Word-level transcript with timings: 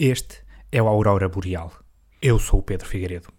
Este 0.00 0.36
é 0.70 0.80
o 0.80 0.86
Aurora 0.86 1.28
Boreal. 1.28 1.72
Eu 2.22 2.38
sou 2.38 2.60
o 2.60 2.62
Pedro 2.62 2.86
Figueiredo. 2.86 3.32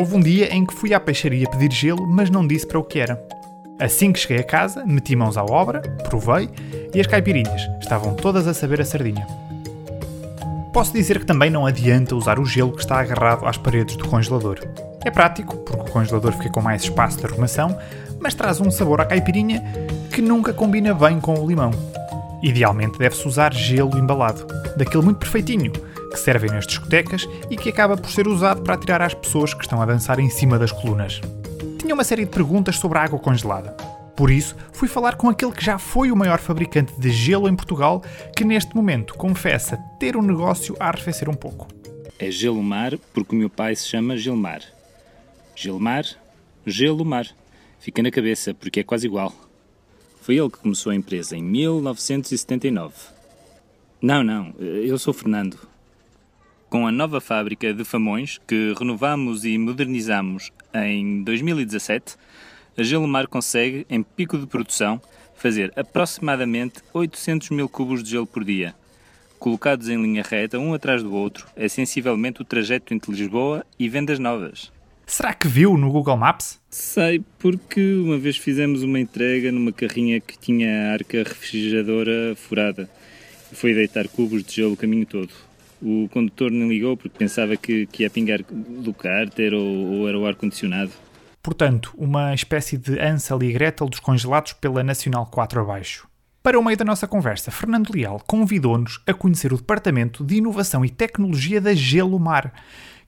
Houve 0.00 0.16
um 0.16 0.20
dia 0.20 0.52
em 0.52 0.66
que 0.66 0.74
fui 0.74 0.92
à 0.92 0.98
peixaria 0.98 1.48
pedir 1.48 1.70
gelo, 1.70 2.04
mas 2.04 2.28
não 2.28 2.44
disse 2.44 2.66
para 2.66 2.80
o 2.80 2.82
que 2.82 2.98
era. 2.98 3.24
Assim 3.80 4.12
que 4.12 4.18
cheguei 4.18 4.38
a 4.38 4.42
casa, 4.42 4.84
meti 4.84 5.14
mãos 5.14 5.36
à 5.36 5.44
obra, 5.44 5.80
provei 6.08 6.50
e 6.92 7.00
as 7.00 7.06
caipirinhas 7.06 7.62
estavam 7.80 8.16
todas 8.16 8.48
a 8.48 8.54
saber 8.54 8.80
a 8.80 8.84
sardinha. 8.84 9.28
Posso 10.72 10.92
dizer 10.92 11.20
que 11.20 11.26
também 11.26 11.50
não 11.50 11.64
adianta 11.64 12.16
usar 12.16 12.40
o 12.40 12.44
gelo 12.44 12.72
que 12.72 12.80
está 12.80 12.98
agarrado 12.98 13.46
às 13.46 13.56
paredes 13.56 13.94
do 13.94 14.08
congelador. 14.08 14.58
É 15.04 15.10
prático, 15.12 15.56
porque 15.58 15.88
o 15.88 15.92
congelador 15.92 16.32
fica 16.32 16.50
com 16.50 16.60
mais 16.60 16.82
espaço 16.82 17.18
de 17.18 17.26
arrumação, 17.26 17.78
mas 18.18 18.34
traz 18.34 18.60
um 18.60 18.72
sabor 18.72 19.00
à 19.00 19.04
caipirinha 19.04 19.62
que 20.12 20.20
nunca 20.20 20.52
combina 20.52 20.92
bem 20.92 21.20
com 21.20 21.38
o 21.38 21.46
limão. 21.46 21.91
Idealmente 22.42 22.98
deve-se 22.98 23.26
usar 23.28 23.54
gelo 23.54 23.96
embalado, 23.96 24.46
daquele 24.76 25.04
muito 25.04 25.18
perfeitinho, 25.18 25.70
que 26.10 26.18
servem 26.18 26.50
nas 26.50 26.66
discotecas 26.66 27.28
e 27.48 27.56
que 27.56 27.68
acaba 27.68 27.96
por 27.96 28.10
ser 28.10 28.26
usado 28.26 28.62
para 28.62 28.74
atirar 28.74 29.00
às 29.00 29.14
pessoas 29.14 29.54
que 29.54 29.62
estão 29.62 29.80
a 29.80 29.86
dançar 29.86 30.18
em 30.18 30.28
cima 30.28 30.58
das 30.58 30.72
colunas. 30.72 31.20
Tinha 31.78 31.94
uma 31.94 32.04
série 32.04 32.24
de 32.24 32.30
perguntas 32.30 32.76
sobre 32.76 32.98
a 32.98 33.02
água 33.02 33.18
congelada. 33.18 33.76
Por 34.16 34.30
isso, 34.30 34.56
fui 34.72 34.88
falar 34.88 35.16
com 35.16 35.28
aquele 35.28 35.52
que 35.52 35.64
já 35.64 35.78
foi 35.78 36.10
o 36.12 36.16
maior 36.16 36.38
fabricante 36.38 36.92
de 37.00 37.10
gelo 37.10 37.48
em 37.48 37.56
Portugal, 37.56 38.02
que 38.36 38.44
neste 38.44 38.74
momento 38.74 39.14
confessa 39.14 39.76
ter 39.98 40.16
um 40.16 40.22
negócio 40.22 40.76
a 40.78 40.88
arrefecer 40.88 41.28
um 41.28 41.34
pouco. 41.34 41.68
É 42.18 42.30
Gelomar 42.30 42.98
porque 43.12 43.34
o 43.34 43.38
meu 43.38 43.48
pai 43.48 43.74
se 43.74 43.88
chama 43.88 44.16
Gelmar. 44.16 44.62
Gelmar, 45.56 46.04
Gelomar. 46.66 47.26
Fica 47.80 48.02
na 48.02 48.10
cabeça 48.10 48.52
porque 48.54 48.80
é 48.80 48.84
quase 48.84 49.06
igual. 49.06 49.32
Foi 50.22 50.36
ele 50.36 50.50
que 50.50 50.58
começou 50.58 50.92
a 50.92 50.94
empresa 50.94 51.36
em 51.36 51.42
1979. 51.42 52.94
Não, 54.00 54.22
não, 54.22 54.54
eu 54.60 54.96
sou 54.96 55.12
Fernando. 55.12 55.58
Com 56.70 56.86
a 56.86 56.92
nova 56.92 57.20
fábrica 57.20 57.74
de 57.74 57.84
Famões, 57.84 58.38
que 58.46 58.72
renovamos 58.78 59.44
e 59.44 59.58
modernizamos 59.58 60.52
em 60.72 61.24
2017, 61.24 62.14
a 62.78 62.82
Gelomar 62.84 63.26
consegue, 63.26 63.84
em 63.90 64.00
pico 64.00 64.38
de 64.38 64.46
produção, 64.46 65.02
fazer 65.34 65.72
aproximadamente 65.74 66.80
800 66.94 67.50
mil 67.50 67.68
cubos 67.68 68.00
de 68.00 68.10
gelo 68.10 68.26
por 68.26 68.44
dia. 68.44 68.76
Colocados 69.40 69.88
em 69.88 70.00
linha 70.00 70.22
reta, 70.22 70.56
um 70.56 70.72
atrás 70.72 71.02
do 71.02 71.12
outro, 71.12 71.48
é 71.56 71.66
sensivelmente 71.66 72.40
o 72.40 72.44
trajeto 72.44 72.94
entre 72.94 73.10
Lisboa 73.10 73.66
e 73.76 73.88
Vendas 73.88 74.20
Novas. 74.20 74.70
Será 75.12 75.34
que 75.34 75.46
viu 75.46 75.76
no 75.76 75.92
Google 75.92 76.16
Maps? 76.16 76.58
Sei, 76.70 77.22
porque 77.38 77.96
uma 77.96 78.16
vez 78.16 78.38
fizemos 78.38 78.82
uma 78.82 78.98
entrega 78.98 79.52
numa 79.52 79.70
carrinha 79.70 80.18
que 80.18 80.38
tinha 80.38 80.88
a 80.88 80.92
arca 80.94 81.18
refrigeradora 81.18 82.34
furada. 82.34 82.88
E 83.52 83.54
foi 83.54 83.74
deitar 83.74 84.08
cubos 84.08 84.42
de 84.42 84.54
gelo 84.54 84.72
o 84.72 84.76
caminho 84.76 85.04
todo. 85.04 85.28
O 85.82 86.08
condutor 86.10 86.50
nem 86.50 86.66
ligou 86.66 86.96
porque 86.96 87.18
pensava 87.18 87.58
que, 87.58 87.84
que 87.88 88.04
ia 88.04 88.08
pingar 88.08 88.40
do 88.42 88.94
cárter 88.94 89.52
ou, 89.52 89.62
ou 89.66 90.08
era 90.08 90.18
o 90.18 90.24
ar-condicionado. 90.26 90.92
Portanto, 91.42 91.92
uma 91.98 92.32
espécie 92.32 92.78
de 92.78 92.98
Ansel 92.98 93.42
e 93.42 93.52
Gretel 93.52 93.90
dos 93.90 94.00
congelados 94.00 94.54
pela 94.54 94.82
Nacional 94.82 95.26
4 95.26 95.60
abaixo. 95.60 96.08
Para 96.42 96.58
o 96.58 96.64
meio 96.64 96.78
da 96.78 96.86
nossa 96.86 97.06
conversa, 97.06 97.50
Fernando 97.50 97.92
Leal 97.94 98.18
convidou-nos 98.26 98.98
a 99.06 99.12
conhecer 99.12 99.52
o 99.52 99.58
Departamento 99.58 100.24
de 100.24 100.36
Inovação 100.36 100.82
e 100.82 100.88
Tecnologia 100.88 101.60
da 101.60 101.74
Gelomar, 101.74 102.50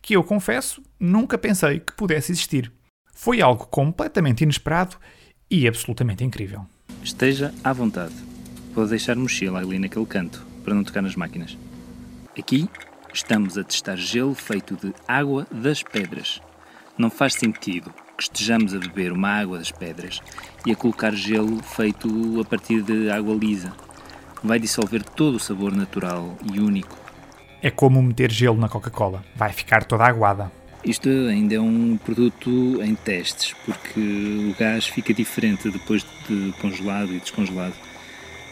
que 0.04 0.14
eu 0.14 0.22
confesso 0.22 0.82
nunca 1.00 1.38
pensei 1.38 1.80
que 1.80 1.94
pudesse 1.94 2.30
existir. 2.30 2.70
Foi 3.14 3.40
algo 3.40 3.66
completamente 3.66 4.44
inesperado 4.44 4.98
e 5.50 5.66
absolutamente 5.66 6.22
incrível. 6.22 6.66
Esteja 7.02 7.54
à 7.64 7.72
vontade. 7.72 8.12
Vou 8.74 8.86
deixar 8.86 9.16
mochila 9.16 9.60
ali 9.60 9.78
naquele 9.78 10.04
canto, 10.04 10.44
para 10.62 10.74
não 10.74 10.84
tocar 10.84 11.00
nas 11.00 11.16
máquinas. 11.16 11.56
Aqui 12.38 12.68
estamos 13.14 13.56
a 13.56 13.64
testar 13.64 13.96
gelo 13.96 14.34
feito 14.34 14.76
de 14.76 14.92
água 15.08 15.46
das 15.50 15.82
pedras. 15.82 16.38
Não 16.98 17.08
faz 17.08 17.32
sentido 17.32 17.90
que 18.18 18.24
estejamos 18.24 18.74
a 18.74 18.78
beber 18.78 19.10
uma 19.10 19.30
água 19.30 19.56
das 19.56 19.72
pedras 19.72 20.20
e 20.66 20.72
a 20.72 20.76
colocar 20.76 21.14
gelo 21.14 21.62
feito 21.62 22.42
a 22.42 22.44
partir 22.44 22.82
de 22.82 23.10
água 23.10 23.34
lisa. 23.34 23.72
Vai 24.42 24.58
dissolver 24.58 25.02
todo 25.02 25.36
o 25.36 25.40
sabor 25.40 25.74
natural 25.74 26.36
e 26.52 26.60
único 26.60 27.03
é 27.64 27.70
como 27.70 28.02
meter 28.02 28.30
gelo 28.30 28.58
na 28.58 28.68
Coca-Cola. 28.68 29.24
Vai 29.34 29.50
ficar 29.50 29.84
toda 29.84 30.04
aguada. 30.04 30.52
Isto 30.84 31.08
ainda 31.08 31.54
é 31.54 31.60
um 31.60 31.96
produto 31.96 32.50
em 32.82 32.94
testes, 32.94 33.54
porque 33.64 33.98
o 33.98 34.54
gás 34.58 34.86
fica 34.86 35.14
diferente 35.14 35.70
depois 35.70 36.04
de 36.28 36.52
congelado 36.60 37.14
e 37.14 37.18
descongelado. 37.18 37.72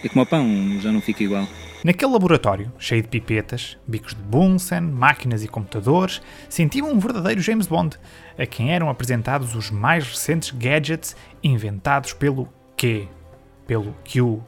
É 0.03 0.09
como 0.09 0.23
o 0.23 0.27
pão, 0.27 0.81
já 0.81 0.91
não 0.91 1.03
fica 1.03 1.23
igual. 1.23 1.47
Naquele 1.85 2.11
laboratório, 2.11 2.73
cheio 2.79 3.03
de 3.03 3.09
pipetas, 3.09 3.77
bicos 3.87 4.15
de 4.15 4.23
Bunsen, 4.23 4.81
máquinas 4.81 5.45
e 5.45 5.49
computadores, 5.49 6.23
senti-me 6.49 6.89
um 6.89 6.99
verdadeiro 6.99 7.43
James 7.43 7.67
Bond, 7.67 7.99
a 8.39 8.47
quem 8.47 8.73
eram 8.73 8.89
apresentados 8.89 9.55
os 9.55 9.71
mais 9.71 10.09
recentes 10.09 10.53
gadgets 10.53 11.15
inventados 11.45 12.15
pelo 12.15 12.49
Q, 12.79 13.07
pelo 13.67 13.95
Q, 14.05 14.41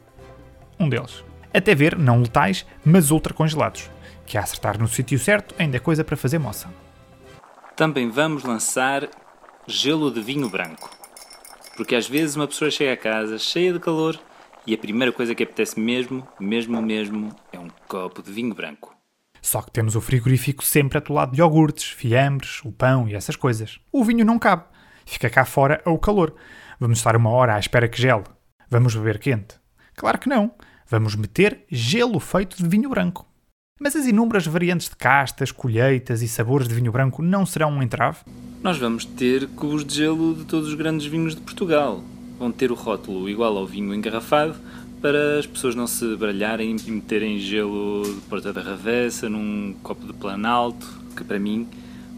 um 0.81 0.89
deles. 0.89 1.23
Até 1.53 1.75
ver, 1.75 1.99
não 1.99 2.23
letais, 2.23 2.65
mas 2.83 3.11
ultracongelados 3.11 3.91
que 4.27 4.39
a 4.39 4.43
acertar 4.43 4.79
no 4.79 4.89
sítio 4.89 5.19
certo 5.19 5.55
ainda 5.59 5.77
é 5.77 5.81
coisa 5.81 6.05
para 6.05 6.17
fazer 6.17 6.39
moça. 6.39 6.69
Também 7.77 8.09
vamos 8.09 8.45
lançar 8.45 9.09
gelo 9.67 10.11
de 10.11 10.21
vinho 10.21 10.49
branco. 10.49 10.91
Porque 11.77 11.95
às 11.95 12.09
vezes 12.09 12.37
uma 12.37 12.47
pessoa 12.47 12.71
chega 12.71 12.93
a 12.93 12.97
casa 12.97 13.39
cheia 13.39 13.73
de 13.73 13.81
calor 13.81 14.19
e 14.67 14.75
a 14.75 14.79
primeira 14.79 15.13
coisa 15.13 15.35
que 15.35 15.43
apetece 15.43 15.79
mesmo, 15.79 16.27
mesmo 16.39 16.81
mesmo, 16.81 17.35
é 17.53 17.59
um 17.59 17.69
copo 17.89 18.23
de 18.23 18.33
vinho 18.33 18.55
branco. 18.55 18.95
Só 19.43 19.61
que 19.61 19.71
temos 19.71 19.95
o 19.95 20.01
frigorífico 20.01 20.65
sempre 20.65 20.97
atolado 20.97 21.33
de 21.33 21.41
iogurtes, 21.41 21.91
fiambres, 21.91 22.63
o 22.65 22.73
pão 22.73 23.07
e 23.09 23.15
essas 23.15 23.37
coisas. 23.37 23.79
O 23.93 24.03
vinho 24.03 24.25
não 24.25 24.39
cabe. 24.39 24.65
Fica 25.05 25.29
cá 25.29 25.45
fora 25.45 25.83
ao 25.85 25.99
calor. 25.99 26.35
Vamos 26.81 26.99
estar 26.99 27.15
uma 27.15 27.31
hora 27.31 27.55
à 27.55 27.59
espera 27.59 27.89
que 27.89 28.01
gele. 28.01 28.25
Vamos 28.71 28.97
beber 28.97 29.19
quente? 29.19 29.57
Claro 29.95 30.19
que 30.19 30.29
não. 30.29 30.55
Vamos 30.89 31.15
meter 31.15 31.65
gelo 31.71 32.19
feito 32.19 32.57
de 32.57 32.69
vinho 32.69 32.89
branco. 32.89 33.27
Mas 33.81 33.97
as 33.97 34.07
inúmeras 34.07 34.47
variantes 34.47 34.89
de 34.89 34.95
castas, 34.95 35.51
colheitas 35.51 36.23
e 36.23 36.29
sabores 36.29 36.69
de 36.69 36.75
vinho 36.77 36.93
branco 36.93 37.21
não 37.21 37.45
serão 37.45 37.73
um 37.73 37.83
entrave? 37.83 38.19
Nós 38.63 38.79
vamos 38.79 39.05
ter 39.05 39.49
cubos 39.49 39.85
de 39.85 39.97
gelo 39.97 40.33
de 40.33 40.45
todos 40.45 40.69
os 40.69 40.75
grandes 40.75 41.07
vinhos 41.07 41.35
de 41.35 41.41
Portugal. 41.41 42.01
Vão 42.39 42.53
ter 42.53 42.71
o 42.71 42.75
rótulo 42.77 43.29
igual 43.29 43.59
ao 43.59 43.67
vinho 43.67 43.93
engarrafado 43.93 44.55
para 45.03 45.41
as 45.41 45.47
pessoas 45.47 45.75
não 45.75 45.89
se 45.89 46.15
baralharem 46.15 46.77
e 46.87 46.91
meterem 46.91 47.41
gelo 47.41 48.05
de 48.05 48.21
Porta 48.29 48.53
da 48.53 48.63
Ravessa 48.63 49.29
num 49.29 49.75
copo 49.83 50.07
de 50.07 50.13
Planalto, 50.13 50.87
que 51.17 51.25
para 51.25 51.41
mim 51.41 51.67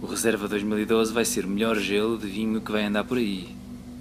o 0.02 0.06
Reserva 0.06 0.46
2012 0.46 1.10
vai 1.10 1.24
ser 1.24 1.46
o 1.46 1.48
melhor 1.48 1.76
gelo 1.76 2.18
de 2.18 2.26
vinho 2.26 2.60
que 2.60 2.70
vai 2.70 2.84
andar 2.84 3.04
por 3.04 3.16
aí. 3.16 3.48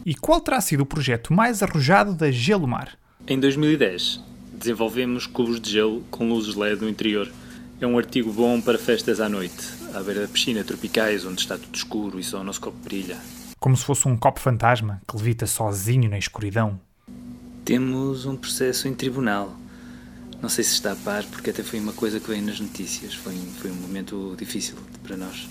E 0.06 0.14
qual 0.14 0.42
terá 0.42 0.60
sido 0.60 0.82
o 0.82 0.86
projeto 0.86 1.32
mais 1.32 1.64
arrojado 1.64 2.14
da 2.14 2.30
Gelomar? 2.30 2.98
Em 3.26 3.40
2010, 3.40 4.22
desenvolvemos 4.54 5.26
cubos 5.26 5.62
de 5.62 5.72
gelo 5.72 6.04
com 6.12 6.28
luzes 6.28 6.56
LED 6.56 6.82
no 6.82 6.90
interior 6.90 7.32
é 7.80 7.86
um 7.86 7.98
artigo 7.98 8.32
bom 8.32 8.62
para 8.62 8.78
festas 8.78 9.20
à 9.20 9.28
noite, 9.28 9.68
à 9.94 10.02
beira 10.02 10.22
da 10.22 10.28
piscina, 10.28 10.64
tropicais, 10.64 11.26
onde 11.26 11.42
está 11.42 11.58
tudo 11.58 11.76
escuro 11.76 12.20
e 12.20 12.24
só 12.24 12.40
o 12.40 12.44
nosso 12.44 12.62
copo 12.62 12.78
brilha. 12.84 13.18
Como 13.60 13.76
se 13.76 13.84
fosse 13.84 14.08
um 14.08 14.16
copo 14.16 14.40
fantasma 14.40 15.02
que 15.08 15.18
levita 15.18 15.46
sozinho 15.46 16.10
na 16.10 16.18
escuridão. 16.18 16.80
Temos 17.66 18.26
um 18.26 18.36
processo 18.36 18.88
em 18.88 18.94
tribunal. 18.94 19.56
Não 20.42 20.50
sei 20.50 20.64
se 20.64 20.74
está 20.74 20.92
a 20.92 20.96
par, 20.96 21.24
porque 21.26 21.50
até 21.50 21.64
foi 21.64 21.80
uma 21.80 21.94
coisa 21.94 22.20
que 22.20 22.30
veio 22.30 22.44
nas 22.44 22.60
notícias. 22.60 23.14
Foi, 23.14 23.36
foi 23.60 23.72
um 23.72 23.76
momento 23.76 24.36
difícil 24.38 24.76
para 25.04 25.18
nós. 25.18 25.48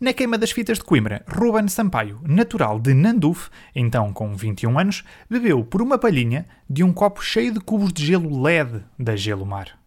Na 0.00 0.12
queima 0.12 0.36
das 0.36 0.50
fitas 0.50 0.78
de 0.78 0.84
Coimbra, 0.84 1.24
Ruben 1.28 1.68
Sampaio, 1.68 2.20
natural 2.26 2.80
de 2.80 2.92
Nanduf, 2.92 3.48
então 3.72 4.12
com 4.12 4.34
21 4.34 4.76
anos, 4.76 5.04
bebeu 5.30 5.64
por 5.64 5.80
uma 5.80 5.96
palhinha 5.96 6.44
de 6.68 6.82
um 6.82 6.92
copo 6.92 7.22
cheio 7.22 7.52
de 7.52 7.60
cubos 7.60 7.92
de 7.92 8.04
gelo 8.04 8.42
LED 8.42 8.82
da 8.98 9.14
Gelo 9.14 9.46
Mar. 9.46 9.81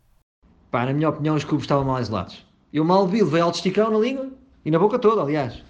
Pá, 0.75 0.85
na 0.85 0.91
minha 0.91 1.07
opinião, 1.07 1.37
os 1.37 1.45
cubos 1.45 1.63
estavam 1.63 1.85
mal 1.85 2.01
isolados. 2.01 2.45
Eu 2.73 2.83
mal 2.83 3.07
vi, 3.07 3.23
levei 3.23 3.39
alto 3.39 3.55
esticão 3.55 3.89
na 3.89 3.97
língua 3.97 4.29
e 4.65 4.69
na 4.69 4.77
boca 4.77 4.99
toda, 4.99 5.21
aliás. 5.21 5.63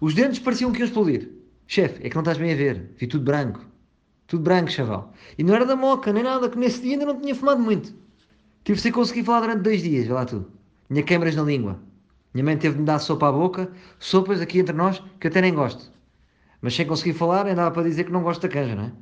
Os 0.00 0.14
dentes 0.14 0.40
pareciam 0.40 0.72
que 0.72 0.80
iam 0.80 0.86
explodir. 0.88 1.30
Chefe, 1.64 2.04
é 2.04 2.10
que 2.10 2.16
não 2.16 2.22
estás 2.22 2.38
bem 2.38 2.52
a 2.52 2.56
ver. 2.56 2.90
Vi 2.96 3.06
tudo 3.06 3.22
branco. 3.24 3.64
Tudo 4.26 4.42
branco, 4.42 4.68
chaval. 4.68 5.14
E 5.38 5.44
não 5.44 5.54
era 5.54 5.64
da 5.64 5.76
moca, 5.76 6.12
nem 6.12 6.24
nada, 6.24 6.48
que 6.48 6.58
nesse 6.58 6.82
dia 6.82 6.94
ainda 6.94 7.06
não 7.06 7.20
tinha 7.20 7.36
fumado 7.36 7.62
muito. 7.62 7.94
Tive 8.64 8.80
sem 8.80 8.90
conseguir 8.90 9.22
falar 9.22 9.42
durante 9.42 9.62
dois 9.62 9.80
dias, 9.80 10.08
vê 10.08 10.12
lá 10.12 10.24
tu. 10.24 10.44
Tinha 10.88 11.04
câmaras 11.04 11.36
na 11.36 11.44
língua. 11.44 11.78
Minha 12.34 12.44
mãe 12.44 12.56
teve 12.56 12.74
de 12.74 12.80
me 12.80 12.86
dar 12.86 12.98
sopa 12.98 13.28
à 13.28 13.32
boca, 13.32 13.70
sopas 14.00 14.40
aqui 14.40 14.58
entre 14.58 14.74
nós, 14.74 15.00
que 15.20 15.28
eu 15.28 15.30
até 15.30 15.40
nem 15.40 15.54
gosto. 15.54 15.92
Mas 16.60 16.74
sem 16.74 16.84
conseguir 16.84 17.12
falar, 17.12 17.46
andava 17.46 17.70
para 17.70 17.84
dizer 17.84 18.02
que 18.02 18.10
não 18.10 18.24
gosto 18.24 18.42
da 18.42 18.48
canja, 18.48 18.74
não 18.74 18.86
é? 18.86 18.92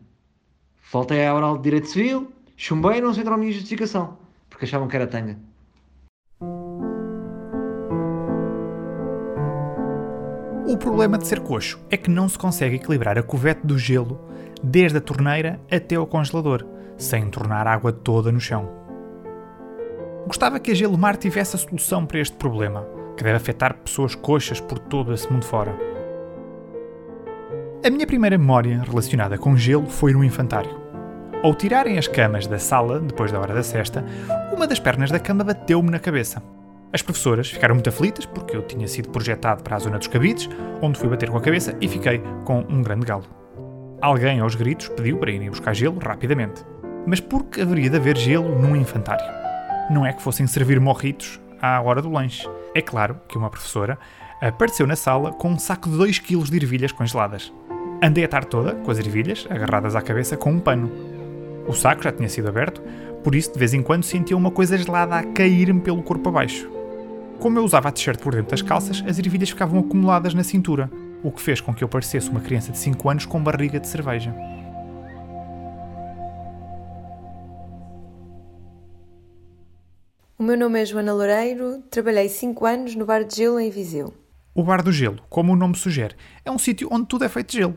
Faltei 0.83 1.27
à 1.27 1.35
oral 1.35 1.57
de 1.57 1.63
Direito 1.63 1.89
Civil, 1.89 2.31
chumbei 2.59 2.99
e 2.99 3.01
não 3.01 3.15
sei 3.15 3.27
a 3.27 3.37
minha 3.39 3.53
justificação 3.53 4.26
porque 4.49 4.65
achavam 4.65 4.89
que 4.89 4.97
era 4.97 5.07
tanga. 5.07 5.39
O 10.69 10.77
problema 10.77 11.17
de 11.17 11.27
ser 11.27 11.41
coxo 11.41 11.79
é 11.89 11.97
que 11.97 12.11
não 12.11 12.29
se 12.29 12.37
consegue 12.37 12.77
equilibrar 12.77 13.17
a 13.17 13.23
covete 13.23 13.65
do 13.65 13.79
gelo 13.79 14.21
desde 14.63 14.99
a 14.99 15.01
torneira 15.01 15.61
até 15.71 15.95
ao 15.95 16.07
congelador, 16.07 16.67
sem 16.99 17.31
tornar 17.31 17.67
a 17.67 17.73
água 17.73 17.93
toda 17.93 18.33
no 18.33 18.41
chão. 18.41 18.69
Gostava 20.27 20.59
que 20.59 20.73
a 20.73 20.75
Gelomar 20.75 21.17
tivesse 21.17 21.55
a 21.55 21.59
solução 21.59 22.05
para 22.05 22.19
este 22.19 22.37
problema, 22.37 22.85
que 23.17 23.23
deve 23.23 23.37
afetar 23.37 23.75
pessoas 23.75 24.17
coxas 24.17 24.61
por 24.61 24.79
todo 24.79 25.15
esse 25.15 25.31
mundo 25.33 25.45
fora. 25.45 25.73
A 27.85 27.89
minha 27.89 28.07
primeira 28.07 28.37
memória 28.37 28.83
relacionada 28.83 29.39
com 29.39 29.57
gelo 29.57 29.87
foi 29.87 30.13
no 30.13 30.25
infantário. 30.25 30.86
Ao 31.47 31.55
tirarem 31.55 31.97
as 31.97 32.09
camas 32.09 32.49
da 32.49 32.59
sala, 32.59 32.99
depois 32.99 33.31
da 33.31 33.39
hora 33.39 33.55
da 33.55 33.63
cesta, 33.63 34.05
uma 34.53 34.67
das 34.67 34.81
pernas 34.81 35.13
da 35.13 35.21
cama 35.21 35.45
bateu-me 35.45 35.93
na 35.93 36.01
cabeça. 36.01 36.43
As 36.93 37.03
professoras 37.03 37.49
ficaram 37.49 37.77
muito 37.77 37.89
aflitas 37.89 38.27
porque 38.27 38.57
eu 38.57 38.63
tinha 38.63 38.89
sido 38.89 39.11
projetado 39.11 39.63
para 39.63 39.77
a 39.77 39.79
zona 39.79 39.97
dos 39.97 40.09
cabides, 40.09 40.51
onde 40.83 40.99
fui 40.99 41.09
bater 41.09 41.31
com 41.31 41.37
a 41.37 41.41
cabeça 41.41 41.77
e 41.81 41.87
fiquei 41.87 42.21
com 42.45 42.67
um 42.69 42.83
grande 42.83 43.07
galo. 43.07 43.27
Alguém 44.03 44.41
aos 44.41 44.57
gritos 44.57 44.89
pediu 44.89 45.19
para 45.19 45.31
irem 45.31 45.49
buscar 45.49 45.73
gelo 45.73 46.01
rapidamente. 46.01 46.65
Mas 47.07 47.21
por 47.21 47.45
que 47.45 47.61
haveria 47.61 47.91
de 47.91 47.97
haver 47.97 48.17
gelo 48.17 48.61
num 48.61 48.75
infantário? 48.75 49.33
Não 49.89 50.05
é 50.05 50.13
que 50.13 50.23
fossem 50.23 50.49
servir 50.49 50.81
morritos 50.81 51.41
à 51.63 51.81
hora 51.81 52.03
do 52.03 52.11
lanche. 52.11 52.51
É 52.75 52.83
claro 52.83 53.21
que 53.29 53.39
uma 53.39 53.51
professora 53.51 53.97
apareceu 54.41 54.85
na 54.85 54.97
sala 54.97 55.31
com 55.31 55.51
um 55.51 55.59
saco 55.61 55.89
de 55.89 55.97
2 55.97 56.19
kg 56.19 56.43
de 56.43 56.57
ervilhas 56.57 56.91
congeladas. 56.91 57.53
Andei 58.03 58.25
a 58.25 58.29
tarde 58.29 58.49
toda 58.49 58.75
com 58.75 58.91
as 58.91 58.99
ervilhas 58.99 59.47
agarradas 59.49 59.95
à 59.95 60.03
cabeça 60.03 60.37
com 60.37 60.51
um 60.51 60.59
pano. 60.59 61.16
O 61.69 61.73
saco 61.73 62.03
já 62.05 62.13
tinha 62.13 62.29
sido 62.29 62.49
aberto, 62.49 62.81
por 63.25 63.35
isso 63.35 63.53
de 63.53 63.59
vez 63.59 63.75
em 63.75 63.83
quando 63.83 64.05
sentia 64.05 64.37
uma 64.37 64.53
coisa 64.53 64.79
gelada 64.79 65.17
a 65.17 65.25
cair-me 65.25 65.81
pelo 65.81 66.03
corpo 66.03 66.29
abaixo. 66.29 66.71
Como 67.41 67.59
eu 67.59 67.65
usava 67.65 67.89
a 67.89 67.93
t-shirt 67.93 68.21
por 68.21 68.35
dentro 68.35 68.53
das 68.53 68.63
calças, 68.63 69.03
as 69.07 69.19
ervilhas 69.19 69.51
ficavam 69.51 69.81
acumuladas 69.81 70.33
na 70.33 70.45
cintura, 70.45 70.91
o 71.25 71.31
que 71.33 71.43
fez 71.43 71.61
com 71.61 71.75
que 71.75 71.83
eu 71.83 71.89
parecesse 71.89 72.31
uma 72.31 72.41
criança 72.41 72.71
de 72.71 72.79
5 72.79 73.11
anos 73.11 73.27
com 73.27 73.43
barriga 73.43 73.81
de 73.81 73.89
cerveja. 73.89 74.33
O 80.39 80.43
meu 80.43 80.57
nome 80.57 80.81
é 80.81 80.85
Joana 80.85 81.13
Loureiro, 81.13 81.83
trabalhei 81.91 82.29
5 82.29 82.65
anos 82.65 82.95
no 82.95 83.05
Bar 83.05 83.25
de 83.25 83.37
Gelo 83.37 83.59
em 83.59 83.71
Viseu. 83.71 84.15
O 84.55 84.63
Bar 84.63 84.83
do 84.83 84.93
Gelo, 84.93 85.19
como 85.29 85.53
o 85.53 85.57
nome 85.57 85.77
sugere, 85.77 86.15
é 86.45 86.51
um 86.51 86.59
sítio 86.59 86.89
onde 86.93 87.07
tudo 87.07 87.25
é 87.25 87.29
feito 87.29 87.51
de 87.51 87.59
gelo. 87.59 87.75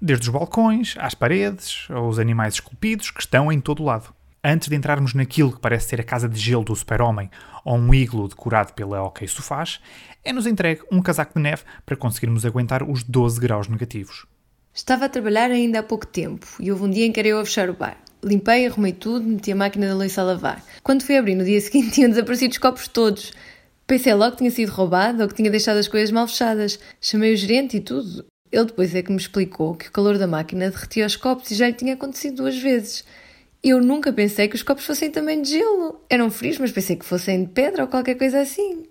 Desde 0.00 0.28
os 0.28 0.32
balcões, 0.32 0.94
às 0.98 1.14
paredes, 1.14 1.86
aos 1.90 2.20
animais 2.20 2.54
esculpidos 2.54 3.10
que 3.10 3.20
estão 3.20 3.50
em 3.50 3.60
todo 3.60 3.82
lado 3.82 4.14
antes 4.42 4.68
de 4.68 4.76
entrarmos 4.76 5.14
naquilo 5.14 5.52
que 5.52 5.60
parece 5.60 5.88
ser 5.88 6.00
a 6.00 6.04
casa 6.04 6.28
de 6.28 6.38
gelo 6.38 6.64
do 6.64 6.74
super-homem 6.74 7.28
ou 7.64 7.76
um 7.76 7.92
iglo 7.92 8.28
decorado 8.28 8.72
pela 8.72 9.02
OK 9.02 9.26
Sofás, 9.26 9.80
é-nos 10.24 10.46
entregue 10.46 10.82
um 10.90 11.02
casaco 11.02 11.34
de 11.34 11.42
neve 11.42 11.64
para 11.84 11.96
conseguirmos 11.96 12.46
aguentar 12.46 12.82
os 12.82 13.02
12 13.02 13.40
graus 13.40 13.66
negativos. 13.68 14.26
Estava 14.72 15.06
a 15.06 15.08
trabalhar 15.08 15.50
ainda 15.50 15.80
há 15.80 15.82
pouco 15.82 16.06
tempo 16.06 16.46
e 16.60 16.70
houve 16.70 16.84
um 16.84 16.90
dia 16.90 17.04
em 17.04 17.10
que 17.10 17.20
eu 17.20 17.40
a 17.40 17.44
fechar 17.44 17.68
o 17.68 17.74
bar. 17.74 17.98
Limpei, 18.22 18.66
arrumei 18.66 18.92
tudo, 18.92 19.26
meti 19.26 19.50
a 19.50 19.56
máquina 19.56 19.88
da 19.88 19.94
louça 19.94 20.20
a 20.20 20.24
lavar. 20.24 20.64
Quando 20.82 21.02
fui 21.02 21.16
abrir 21.16 21.34
no 21.34 21.44
dia 21.44 21.58
seguinte 21.60 21.90
tinham 21.90 22.10
desaparecido 22.10 22.52
os 22.52 22.58
copos 22.58 22.86
todos. 22.86 23.32
Pensei 23.86 24.14
logo 24.14 24.32
que 24.32 24.38
tinha 24.38 24.50
sido 24.50 24.70
roubado 24.70 25.22
ou 25.22 25.28
que 25.28 25.34
tinha 25.34 25.50
deixado 25.50 25.78
as 25.78 25.88
coisas 25.88 26.10
mal 26.10 26.28
fechadas. 26.28 26.78
Chamei 27.00 27.32
o 27.32 27.36
gerente 27.36 27.78
e 27.78 27.80
tudo. 27.80 28.24
Ele 28.50 28.64
depois 28.64 28.94
é 28.94 29.02
que 29.02 29.10
me 29.10 29.18
explicou 29.18 29.74
que 29.74 29.88
o 29.88 29.92
calor 29.92 30.18
da 30.18 30.26
máquina 30.26 30.70
derretia 30.70 31.06
os 31.06 31.16
copos 31.16 31.50
e 31.50 31.54
já 31.54 31.66
lhe 31.66 31.74
tinha 31.74 31.94
acontecido 31.94 32.36
duas 32.36 32.58
vezes. 32.58 33.04
Eu 33.62 33.80
nunca 33.80 34.12
pensei 34.12 34.48
que 34.48 34.54
os 34.54 34.62
copos 34.62 34.86
fossem 34.86 35.10
também 35.10 35.42
de 35.42 35.50
gelo. 35.50 36.00
Eram 36.08 36.30
frios, 36.30 36.58
mas 36.58 36.72
pensei 36.72 36.96
que 36.96 37.04
fossem 37.04 37.44
de 37.44 37.50
pedra 37.50 37.82
ou 37.82 37.88
qualquer 37.88 38.14
coisa 38.14 38.40
assim. 38.40 38.84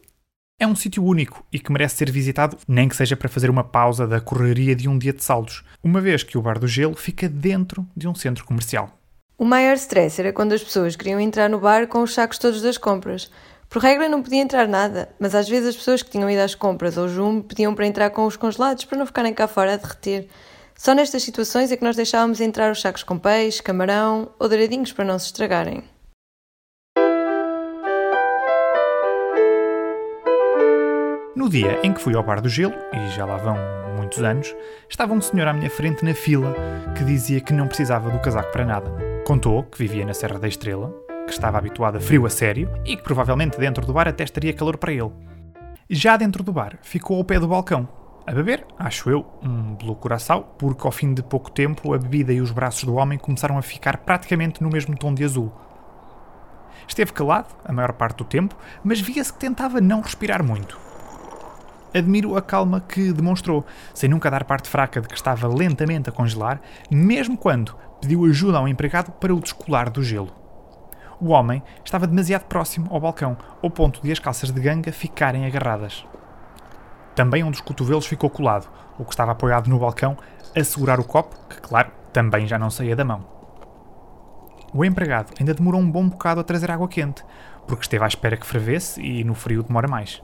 É 0.60 0.66
um 0.66 0.76
sítio 0.76 1.04
único 1.04 1.46
e 1.54 1.60
que 1.60 1.72
merece 1.72 1.98
ser 1.98 2.12
visitado, 2.12 2.58
nem 2.68 2.90
que 2.90 2.96
seja 2.96 3.16
para 3.16 3.30
fazer 3.30 3.50
uma 3.50 3.64
pausa 3.64 4.08
da 4.08 4.20
correria 4.20 4.76
de 4.76 4.90
um 4.90 4.98
dia 4.98 5.14
de 5.14 5.24
saldos, 5.24 5.64
uma 5.84 6.02
vez 6.02 6.24
que 6.24 6.38
o 6.38 6.42
Bar 6.42 6.58
do 6.58 6.68
Gelo 6.68 6.96
fica 6.96 7.30
dentro 7.30 7.88
de 7.96 8.08
um 8.08 8.16
centro 8.16 8.44
comercial. 8.44 8.98
O 9.38 9.46
maior 9.46 9.76
stress 9.76 10.20
era 10.20 10.34
quando 10.34 10.54
as 10.54 10.64
pessoas 10.64 10.96
queriam 10.96 11.20
entrar 11.20 11.48
no 11.48 11.60
bar 11.60 11.88
com 11.88 12.02
os 12.02 12.14
sacos 12.14 12.40
todos 12.40 12.60
das 12.60 12.76
compras. 12.76 13.30
Por 13.70 13.82
regra 13.82 14.08
não 14.08 14.24
podia 14.24 14.42
entrar 14.42 14.66
nada, 14.66 15.10
mas 15.20 15.36
às 15.36 15.50
vezes 15.50 15.70
as 15.70 15.76
pessoas 15.76 16.02
que 16.02 16.10
tinham 16.10 16.30
ido 16.30 16.42
às 16.42 16.56
compras 16.56 16.98
ou 16.98 17.08
jume 17.10 17.44
pediam 17.44 17.76
para 17.76 17.86
entrar 17.86 18.10
com 18.12 18.26
os 18.26 18.38
congelados 18.38 18.86
para 18.86 18.98
não 18.98 19.06
ficarem 19.06 19.34
cá 19.34 19.46
fora 19.46 19.74
a 19.74 19.78
derreter. 19.78 20.30
Só 20.74 20.94
nestas 20.94 21.24
situações 21.24 21.72
é 21.72 21.76
que 21.76 21.84
nós 21.84 21.96
deixávamos 21.96 22.40
entrar 22.40 22.72
os 22.72 22.80
sacos 22.80 23.04
com 23.04 23.18
peixe, 23.18 23.62
camarão 23.62 24.30
ou 24.40 24.48
douradinhos 24.48 24.94
para 24.94 25.04
não 25.04 25.20
se 25.20 25.26
estragarem. 25.26 25.84
No 31.36 31.50
dia 31.50 31.80
em 31.84 31.94
que 31.94 32.02
fui 32.02 32.16
ao 32.16 32.24
Bar 32.24 32.42
do 32.42 32.50
Gelo, 32.50 32.74
e 32.94 33.10
já 33.10 33.26
lá 33.26 33.38
vão 33.38 33.58
muitos 33.98 34.24
anos, 34.24 34.56
estava 34.90 35.14
um 35.14 35.22
senhor 35.22 35.48
à 35.48 35.54
minha 35.54 35.70
frente 35.70 36.06
na 36.06 36.14
fila 36.14 36.56
que 36.98 37.04
dizia 37.04 37.42
que 37.42 37.54
não 37.54 37.68
precisava 37.68 38.10
do 38.10 38.20
casaco 38.20 38.52
para 38.52 38.66
nada. 38.66 38.92
Contou 39.26 39.64
que 39.64 39.78
vivia 39.78 40.06
na 40.06 40.14
Serra 40.14 40.40
da 40.40 40.48
Estrela, 40.48 41.07
que 41.28 41.34
estava 41.34 41.58
habituado 41.58 41.98
a 41.98 42.00
frio 42.00 42.26
a 42.26 42.30
sério 42.30 42.72
e 42.86 42.96
que 42.96 43.04
provavelmente 43.04 43.60
dentro 43.60 43.86
do 43.86 43.92
bar 43.92 44.08
até 44.08 44.24
estaria 44.24 44.54
calor 44.54 44.78
para 44.78 44.94
ele. 44.94 45.12
Já 45.90 46.16
dentro 46.16 46.42
do 46.42 46.54
bar, 46.54 46.80
ficou 46.82 47.18
ao 47.18 47.24
pé 47.26 47.38
do 47.40 47.48
balcão, 47.48 47.88
a 48.26 48.32
beber, 48.32 48.66
acho 48.80 49.10
eu, 49.10 49.26
um 49.44 49.76
Blue 49.76 49.96
Curaçao, 49.96 50.56
porque 50.58 50.86
ao 50.86 50.92
fim 50.92 51.14
de 51.14 51.22
pouco 51.22 51.52
tempo 51.52 51.94
a 51.94 51.98
bebida 51.98 52.34
e 52.34 52.42
os 52.42 52.52
braços 52.52 52.84
do 52.86 52.96
homem 52.96 53.18
começaram 53.18 53.58
a 53.58 53.62
ficar 53.62 53.98
praticamente 53.98 54.64
no 54.64 54.70
mesmo 54.70 54.98
tom 54.98 55.14
de 55.14 55.24
azul. 55.24 55.52
Esteve 56.88 57.12
calado 57.12 57.54
a 57.64 57.74
maior 57.74 57.94
parte 57.94 58.18
do 58.18 58.26
tempo, 58.26 58.56
mas 58.84 59.00
via-se 59.00 59.32
que 59.32 59.40
tentava 59.40 59.82
não 59.82 60.02
respirar 60.02 60.44
muito. 60.44 60.80
Admiro 61.94 62.38
a 62.38 62.42
calma 62.42 62.82
que 62.82 63.12
demonstrou, 63.12 63.66
sem 63.94 64.10
nunca 64.10 64.32
dar 64.32 64.44
parte 64.44 64.70
fraca 64.70 65.02
de 65.02 65.08
que 65.08 65.16
estava 65.16 65.48
lentamente 65.48 66.10
a 66.10 66.14
congelar, 66.14 66.62
mesmo 66.90 67.38
quando 67.38 67.76
pediu 68.02 68.26
ajuda 68.26 68.58
ao 68.58 68.68
empregado 68.68 69.12
para 69.12 69.34
o 69.34 69.40
descolar 69.40 69.90
do 69.90 70.04
gelo. 70.04 70.47
O 71.20 71.30
homem 71.30 71.64
estava 71.84 72.06
demasiado 72.06 72.44
próximo 72.44 72.88
ao 72.92 73.00
balcão, 73.00 73.36
ao 73.64 73.72
ponto 73.72 74.02
de 74.04 74.12
as 74.12 74.20
calças 74.20 74.52
de 74.52 74.62
ganga 74.62 74.92
ficarem 74.92 75.48
agarradas. 75.48 76.06
Também 77.16 77.44
um 77.44 77.50
dos 77.50 77.60
cotovelos 77.60 78.06
ficou 78.06 78.30
colado, 78.30 78.70
o 79.00 79.04
que 79.04 79.14
estava 79.14 79.32
apoiado 79.32 79.68
no 79.68 79.80
balcão, 79.80 80.16
a 80.56 80.64
segurar 80.64 81.00
o 81.00 81.04
copo, 81.04 81.36
que, 81.50 81.60
claro, 81.60 81.92
também 82.14 82.46
já 82.46 82.60
não 82.60 82.70
saía 82.70 82.96
da 82.96 83.04
mão. 83.04 83.26
O 84.72 84.86
empregado 84.86 85.34
ainda 85.40 85.56
demorou 85.56 85.82
um 85.82 85.90
bom 85.90 86.08
bocado 86.08 86.40
a 86.40 86.44
trazer 86.44 86.70
água 86.70 86.88
quente, 86.88 87.24
porque 87.66 87.82
esteve 87.82 88.04
à 88.04 88.08
espera 88.08 88.38
que 88.38 88.46
fervesse 88.46 89.02
e 89.02 89.24
no 89.24 89.34
frio 89.34 89.64
demora 89.64 89.88
mais. 89.88 90.22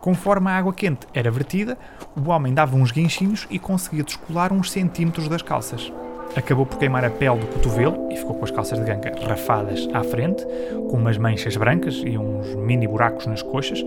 Conforme 0.00 0.50
a 0.50 0.56
água 0.56 0.72
quente 0.72 1.04
era 1.12 1.32
vertida, 1.32 1.76
o 2.14 2.30
homem 2.30 2.54
dava 2.54 2.76
uns 2.76 2.92
guinchinhos 2.92 3.44
e 3.50 3.58
conseguia 3.58 4.04
descolar 4.04 4.52
uns 4.52 4.70
centímetros 4.70 5.26
das 5.26 5.42
calças 5.42 5.92
acabou 6.36 6.66
por 6.66 6.78
queimar 6.78 7.04
a 7.04 7.10
pele 7.10 7.38
do 7.38 7.46
cotovelo 7.46 8.08
e 8.10 8.16
ficou 8.16 8.36
com 8.36 8.44
as 8.44 8.50
calças 8.50 8.78
de 8.78 8.84
ganga 8.84 9.12
rafadas 9.26 9.88
à 9.94 10.04
frente, 10.04 10.46
com 10.90 10.98
umas 10.98 11.16
manchas 11.16 11.56
brancas 11.56 12.02
e 12.04 12.18
uns 12.18 12.54
mini 12.54 12.86
buracos 12.86 13.26
nas 13.26 13.42
coxas, 13.42 13.82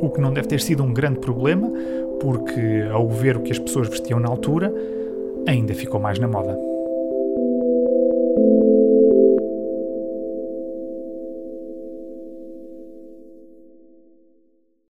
o 0.00 0.10
que 0.10 0.20
não 0.20 0.32
deve 0.32 0.48
ter 0.48 0.60
sido 0.60 0.82
um 0.82 0.92
grande 0.92 1.20
problema, 1.20 1.70
porque 2.20 2.88
ao 2.92 3.08
ver 3.08 3.36
o 3.36 3.40
que 3.40 3.52
as 3.52 3.58
pessoas 3.58 3.88
vestiam 3.88 4.18
na 4.18 4.28
altura, 4.28 4.74
ainda 5.46 5.72
ficou 5.74 6.00
mais 6.00 6.18
na 6.18 6.26
moda. 6.26 6.58